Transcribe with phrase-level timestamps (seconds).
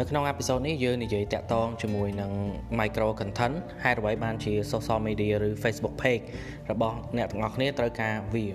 [0.00, 2.32] នៅក្នុងអេពីសូតនេះយើងនិយាយតាក់ទងជាមួយនឹង
[2.80, 6.24] micro content ហេតុអ្វីបានជា social media ឬ Facebook page
[6.70, 8.46] របស់អ្នកទាំងអស់គ្នាត្រូវការវា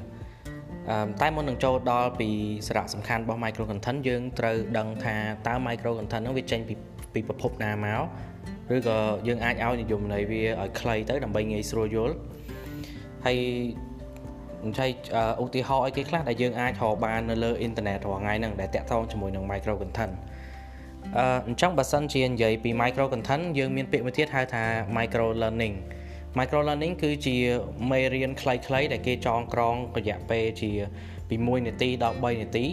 [1.21, 2.29] តែមុននឹងចូលដល់ពី
[2.67, 5.15] សារៈសំខាន់របស់ micro content យើងត្រូវដឹងថា
[5.47, 6.75] តើ micro content ហ្នឹងវាចេញពី
[7.13, 8.01] ពីប្រភពណាមក
[8.75, 8.97] ឬក៏
[9.27, 12.15] យើងអាចឲ្យនិយមន័យវាឲ្យខ្លីទៅដើម្បីងាយស្រួលយល់
[13.25, 13.37] ហើយ
[14.63, 14.89] អញ្ចឹង
[15.43, 20.13] ឧទាហរណ៍ឲ្យគេខ្លះដែលយើងអាចរកបាននៅលើអ៊ីនធឺណិតរាល់ថ្ងៃហ្នឹងដែលតាក់ទងជាមួយនឹង micro content
[21.19, 24.63] អឺអញ្ចឹងបើសិនជានិយាយពី micro content យើងមានពាក្យមួយទៀតហៅថា
[24.97, 25.75] micro learning
[26.37, 27.35] micro learning គឺជា
[27.91, 30.71] មេរៀនខ្លីៗដែលគេចងក្រងរយៈពេលជា
[31.29, 32.65] ពី1នាទីដល់3នាទី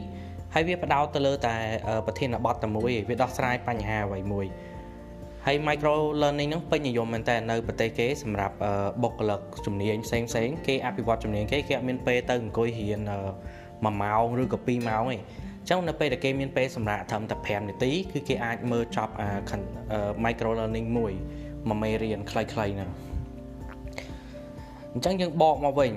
[0.55, 1.55] ហើយវាផ្ដោតទៅលើតែ
[2.07, 4.47] ប្រធានបទតែមួយវាដោះស្រាយបញ្ហាអ្វីមួយ
[5.47, 8.57] ហើយ micro learning ហ្នឹងពេញនិយមមែនតើនៅប្រទេសគេសម្រាប់
[9.02, 13.01] បុគ្គលិកជំនាញផ្សេងផ្សេងគេអភិវឌ្ឍជំនាញគេគេអត់មានពេលទៅអង្គុយរៀន
[13.52, 15.19] 1ម៉ោងឬក៏2ម៉ោងទេ
[15.69, 19.29] ចឹងនៅពេលដែលគេមានពេលសម្រាប់ត្រឹមតែ5នាទីគឺគេអាចមើលចប់អា
[20.25, 21.13] micro learning មួយ
[21.69, 22.91] មួយមេរៀនខ្លីៗហ្នឹង
[24.95, 25.93] អញ្ចឹងយើងបកមកវិញ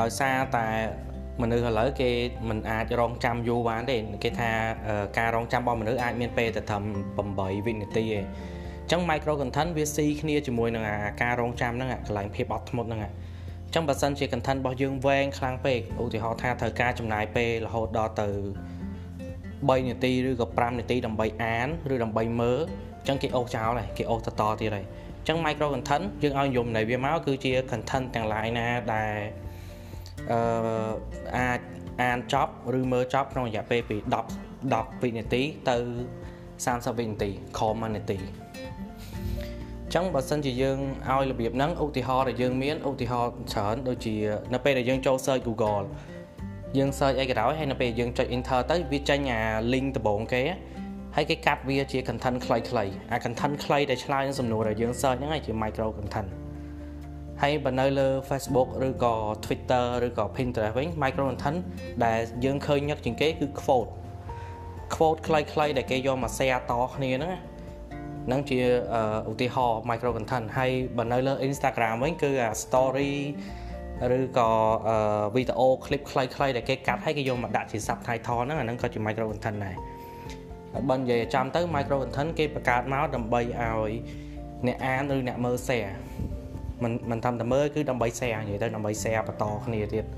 [0.00, 0.66] ដោយសារតែ
[1.42, 2.10] មនុស្សឥឡូវគេ
[2.48, 4.50] មិនអាចរងចាំយូរបានទេគេថា
[5.18, 6.82] ការរងចាំរបស់មនុស្សអាចមានពេលតែត្រឹម
[7.24, 8.24] 8វិនាទីឯង
[8.90, 10.84] ចឹង micro content វាស៊ីគ្នាជាមួយនឹង
[11.22, 13.00] ការរងចាំហ្នឹងកន្លែងភាពអត់ធ្មត់ហ្នឹង
[13.74, 18.28] ចឹងបើសិនជា content របស់យើងវែងខ្លាំងពេកឧទាហរណ៍ថាត្រូវការចំណាយពេលរហូតដល់ទៅ
[19.68, 22.60] 3នាទីឬក៏5នាទីដើម្បីអានឬដើម្បីមើល
[23.00, 29.16] អញ្ចឹងគេអូសចោលហើយគេអូសតតទៀតហើយអញ្ចឹង micro content យើងឲ្យយំនៃវាមកគឺជា content ទាំង lain ណាដែល
[30.30, 30.40] អឺ
[31.38, 31.60] អាច
[32.02, 35.76] អានចប់ឬមើលចប់ក្នុងរយៈពេលពី10 10វិនាទីទៅ
[36.36, 38.18] 30វិនាទីខម1នាទី
[39.94, 40.78] ចឹងបើសិនជាយើង
[41.10, 44.16] ឲ្យរបៀបហ្នឹងឧទាហរណ៍ដែលយើងមានឧទាហរណ៍ច្រើនដូចជា
[44.52, 45.86] នៅពេលដែលយើងចូល search Google
[46.78, 49.40] យើង search អីក៏ដោយហើយនៅពេលយើងចុច enter ទៅវាចេញអា
[49.72, 50.42] link ដំបូងគេ
[51.16, 56.28] ហើយគេកាត់វាជា content ខ្លីៗអា content ខ្លីដែលឆ្លើយនឹងសំណួរដែលយើង search ហ្នឹងហើយជា micro content
[57.42, 61.58] ហើយបើនៅលើ Facebook ឬក៏ Twitter ឬក៏ Pinterest វិញ micro content
[62.04, 63.90] ដែលយើងឃើញញឹកជាងគេគឺ quote
[64.94, 67.32] quote ខ្លីៗដែលគេយកមក share តគ្នាហ្នឹង
[68.26, 68.60] ហ្នឹងជា
[69.30, 73.12] ឧទាហរណ៍ micro content ហើយបើនៅលើ Instagram វិញគឺអា story
[74.18, 74.50] ឬក៏
[75.34, 79.76] វីដេអូ clip ខ្លីៗដែលគេកាត់ហើយគេយកមកដាក់ជា subtitle ហ្នឹងអាហ្នឹងក៏ជា micro content ដែរ
[80.90, 83.92] បើនិយាយចាំទៅ micro content គេបង្កើតមកដើម្បីឲ្យ
[84.66, 85.92] អ្នកអានឬអ្នកមើល share
[86.82, 90.08] មិនមិនតាមតែមើលគឺដើម្បី share និយាយទៅដើម្បី share បន្តគ្នាទៀតឥ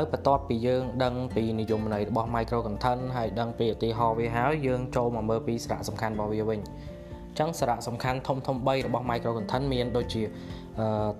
[0.00, 10.22] ឡូវបន្ទាប់ពីយើងដឹងពីនិយមន័យរបស់ micro content ហើយដឹងពីឧទាហរណ៍វាហើយយើងចូលមកមើលពីសារៈសំខាន់របស់វាវិញអញ្ចឹងសារៈសំខាន់ធំធំ3របស់ micro content មានដូចជា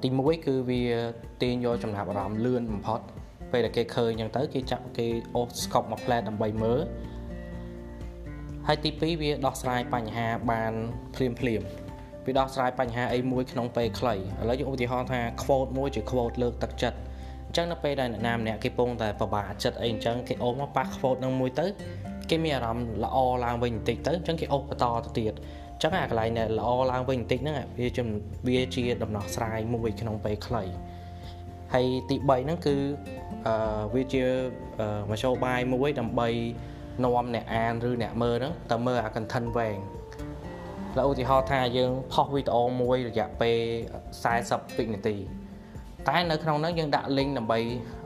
[0.03, 0.83] ទី1គឺវា
[1.43, 3.01] ទាញយកចំណាប់អារម្មណ៍លឿនបំផុត
[3.53, 6.81] ពេលដែលគេឃើញអញ្ចឹងទៅគេចាប់គេអូសស្កប់មកផ្លែដើម្បីមើល
[8.67, 10.73] ហើយទី2វាដោះស្រាយបញ្ហាបាន
[11.15, 11.63] ភ្លាមភ្លាម
[12.27, 14.19] វាដោះស្រាយបញ្ហាអីមួយក្នុងពេលខ្លីឥ
[14.49, 16.99] ឡូវយើងឧទាហរណ៍ថា quote មួយជា quote លើកទឹកចិត្ត
[17.51, 21.67] អញ្ចឹងនៅពេលដែលអ្នកណាម្នាក់គេពងតែប្របាកចិត្តអីអញ្ចឹងគេអូមកប៉ះ quote នឹងមួយទៅ
[22.31, 25.33] គេមានអារម្មណ៍ល្អឡើងវិញបន្តិចទៅអញ្ចឹងគេអូសបន្តទៅទៀត
[25.75, 28.03] អញ្ចឹងអាកន្លែងដែលល្អឡើងវិញបន្តិចហ្នឹងវាជា
[28.49, 30.63] វាជាដំណោះស្រាយមួយក្នុងពេលខ្លី
[31.75, 32.77] ហើយទី3ហ្នឹងគឺ
[33.47, 34.25] អឺវាជា
[35.11, 36.29] មធ្យោបាយមួយដើម្បី
[37.05, 39.79] នាំអ្នកអានឬអ្នកមើលហ្នឹងទៅមើលអា content វែង
[40.99, 43.59] លើឧទាហរណ៍ថាយើងផុសវីដេអូមួយរយៈពេល
[44.19, 45.17] 40វិនាទី
[46.09, 47.59] តែនៅក្នុងហ្នឹងយើងដាក់ link ដើម្បី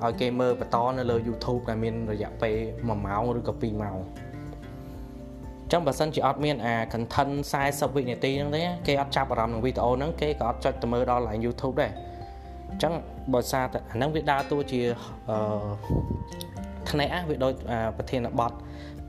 [0.04, 3.98] ឲ្យគេមើលបន្តនៅលើ YouTube ដែលមានរយៈពេល1ម៉ោងឬក៏2ម៉ោង
[5.72, 7.32] ចឹងបើសិនជាអត់មានអា content
[7.64, 11.92] 40វិនាទីហ្នឹងទេគេអត់ចាប់អារម្មណ៍នឹងវីដេអូហ្នឹងគេក៏អត់ចុចទៅមើលដល់ line YouTube ដែរ
[12.70, 12.92] អញ្ចឹង
[13.32, 14.80] បើសារតែអាហ្នឹងវាដើរតួជា
[15.30, 15.36] អឺ
[16.90, 17.52] ថ្នាក់វាដូច
[17.96, 18.52] ប្រធានបទ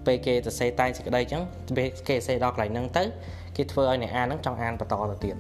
[0.06, 1.44] ពេលគេទៅសេតែងសេចក្តីអញ្ចឹង
[1.78, 3.04] ពេលគេសេដល់កន្លែងហ្នឹងទៅ
[3.56, 5.36] គេធ្វើឲ្យអ្នកអានហ្នឹងចង់អានបន្តទៅទៀត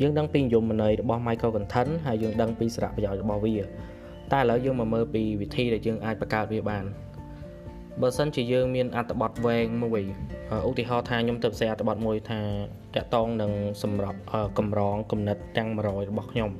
[0.00, 3.56] យើងដឹងពីនិយមន័យរបស់ micro content ហើយយើងដឹងពីសារៈប្រយោជន៍របស់វា
[4.32, 6.84] តែឥឡូវយើងមកមើលពីវិធីដែលយើងអាចបង្កើតវាបាន
[8.02, 10.02] បើសិនជាយើងមានអត្ថបទវែងមួយ
[10.68, 12.40] ឧទាហរណ៍ថាខ្ញុំទៅផ្សាយអត្ថបទមួយថា
[12.94, 13.52] តាក់តងនឹង
[13.82, 14.20] សម្រាប់
[14.58, 16.50] កម្រងគំនិតទាំង100របស់ខ្ញុំ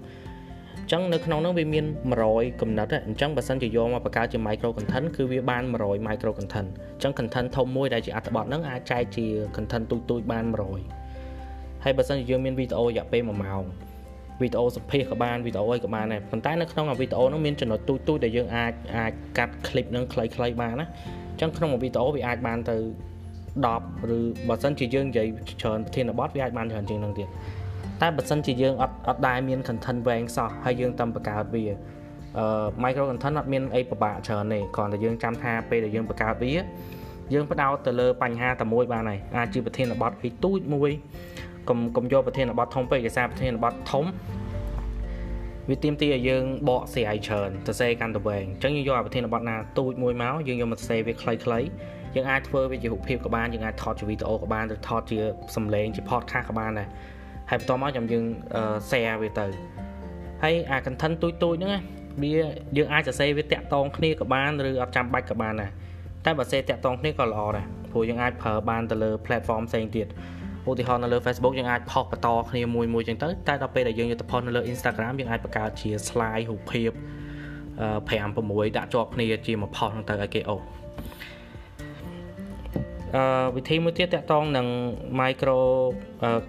[0.76, 1.84] អញ្ចឹងនៅក្នុងនោះវាមាន
[2.23, 9.26] 100គំនិតអញ្ចឹងបើសិនជាយកមកបង្កើតជា micro content គឺវាបាន100 micro content អញ្ចឹង content ធំមួយដែលជាអត្ថបទហ្នឹងអាចចែកជា
[9.56, 10.98] content ទូចៗបាន100
[11.85, 13.65] ហើយបើសិនជាយើងមានវីដេអូរយៈពេល1ម៉ោង
[14.43, 20.87] វីដេអូសម្ភាសក៏បានវីដេអូអីក៏បានដែរប៉ុន្តែនៅក្នុងវីដេអូនោះមានចំណុចទូចទូចដែលយើងអាចអាចកាត់ clip នឹងខ្លីៗបានណា
[21.31, 22.77] អញ្ចឹងក្នុងវីដេអូវាអាចបានទៅ
[23.67, 25.27] 10ឬបើសិនជាយើងនិយាយ
[25.63, 27.29] ច្រើនប្រធានបទវាអាចបានច្រើនជាងនឹងទៀត
[28.01, 31.65] តែបើសិនជាយើងអត់អត់ដែលមាន content វែងសោះហើយយើងតាមបង្កើតវា
[32.39, 32.47] អឺ
[32.83, 36.53] micro content អត់មានអីពិបាកច្រើនទេគ្រាន់តែយើងចាំថាពេលដែលយើងបង្កើតវា
[37.35, 40.91] យើងផ្ដោតទៅលើបញ្ហាតែមួយបានហើយអាចជាប្រធានបទអីទូចមួយ
[41.69, 44.05] កុំកុំយកប្រធានបទធំពេកដោយសារប្រធានបទធំ
[45.70, 51.67] វាទាមទារឲ្យយើងបកស្រាយច្រើនសរសេរកាន់តែវែងអញ្ចឹងយើងយកអាប្រធានបទណាទូចមួយមកយើងយកមកសរសេរវាខ្លីៗ
[52.15, 55.19] យើងអាចធ្វើវាជារូបភាពក៏បានយើងអាចថតជាវីដេអូក៏បានឬថតជា
[55.56, 56.88] សំឡេងជា podcast ក៏បានដែរ
[57.50, 58.25] ហើយបន្ទាប់មកចាំយើង
[58.91, 59.47] share វាទៅ
[60.43, 61.73] ហើយអា content ទូចទូចហ្នឹង
[62.23, 62.31] វា
[62.76, 65.70] យើងអាចសរសេរវាតាក់តងគ្នាក៏បានឬអត់ចាំបាច់ក៏បានដែរ
[66.25, 70.06] តែបើសរសេរតាក់តងគ្នាក៏ល្អដែរព្រោះយើងអាចប្រើបានទៅលើ platform ផ្សេងទៀត
[70.70, 80.56] ឧទាហរណ៍នៅលើ Facebook យើងអាចផុសបន្តគ្នាមួយមួយចឹងទៅតែដល់ពេលដែលយើងយកទៅផុសនៅលើ Instagram យើងអាចបង្កើតជា slide រូបភាព5 6ដាក់ជាប់គ្នាជាមួយផុសហ្នឹងទៅឲ្យគេអូ
[83.17, 84.67] អឺវិធីមួយទៀតតកតងនឹង
[85.20, 85.61] micro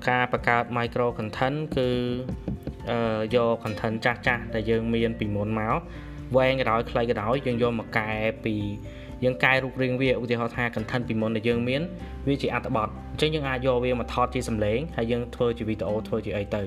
[0.10, 1.89] ការបង្កើត micro content គឺ
[2.92, 5.80] អឺយក content ចាស់ចាស់ដែលយើងមានពីមុនមក
[6.38, 8.10] វែងក៏ដោយខ្លីក៏ដោយយើងយកមកកែ
[8.45, 8.56] ពី
[9.24, 11.81] យើងកែរូបរាងវាឧទាហរណ៍ថា content ពីមុនដែលយើងមាន
[12.27, 16.62] វាជាអត្ថបទអញ្ចឹងយើងអាចយកវាមកថតជាសំឡេងហើយយើងធ្វើជាវីដេអូធ្វើជាអីទៅ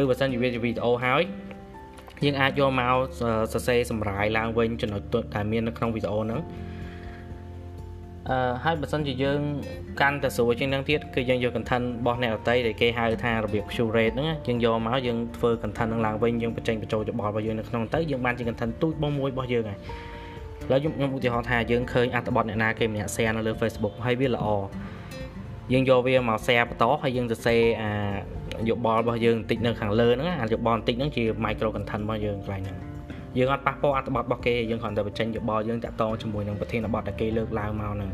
[0.00, 1.22] ឬបើសិនជាវាជាវីដេអូហើយ
[2.24, 2.94] យើងអាចយកមក
[3.52, 5.02] សរសេរសម្រាយឡើងវិញចំណុច
[5.34, 6.42] ដែលមាននៅក្នុងវីដេអូហ្នឹង
[8.30, 9.40] អឺហើយបើសិនជាយើង
[10.00, 19.78] កាន់តែស្រួលជាងនឹងទៀតគឺយើងយក content របស់អ្នកដតីដែលគេហៅថារបៀប Q rate ហ្នឹងយើងយកមកយើងធ្វើ content ហ្នឹងឡើងវិញយើងបញ្ចេញបញ្ចូលយោបល់របស់យើងនៅក្នុងទៅយើងបានជា content ទូចបងមួយរបស់យើងហើយ
[20.70, 24.46] ឡើយខ្ញុំខ្ញុំឧទាហរណ៍ថាយើងឃើញអត្ថបទអ្នកណាគេម្នាក់ share នៅលើ Facebook ហើយវាល្អ
[25.72, 27.90] យើងយកវាមក share បន្តហើយយើងសរសេរអា
[28.68, 32.78] យោបល់របស់យើងបន្តិចនៅខាងលើហ្នឹងអាយោបល់បន្តិចហ្នឹងជា micro content របស់យើងកន្លែងហ្នឹង
[33.38, 38.10] យើងអត់ប៉ះពាល់អត្ថបទរបស់គេយើងគ្រាន់តែបញ្ចេញយោបល់យើងតាក់ទងជាមួយនឹងប្រធានបទដែលគេលើកឡើងមកហ្នឹង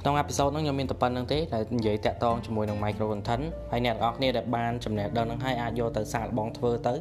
[0.00, 6.94] ក្នុងអេពីសូតហ្នឹងខ្ញុំមានតែប៉ុណ្្នឹងទេដែលនិយាយតាក់ទងជាមួយនឹង micro content ហើយអ្នកទាំងអស់គ្នាដែលបានចំណេះដឹងហ្នឹងហើយអាចយកទៅសាកល្បងធ្វើទៅ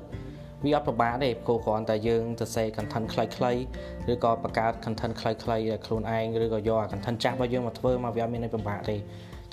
[0.66, 3.60] វាអត់ពិបាកទេព្រោះគ្រាន់តែយើងទៅសេ content ខ្លីៗ
[4.12, 8.96] ឬក៏បង្កើត content ខ្លីៗដែលខ្លួនឯងឬក៏យកអា content ចាស់របស់យើងមកធ្វើមកវាអត់មានអីពិបាកទេ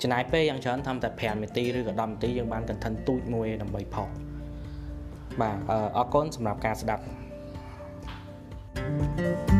[0.01, 4.07] ចំណាយពេលយ៉ាងច្រើនតាមតែ5នាទីឬក៏10នាទីយើងបាន content ទូចមួយដើម្បីផុស
[5.41, 5.57] បាទ
[5.97, 7.03] អរគុណសម្រាប់ការស្ដាប់
[9.17, 9.56] thank you